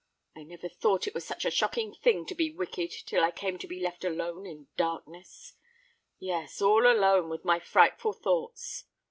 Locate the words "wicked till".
2.49-3.23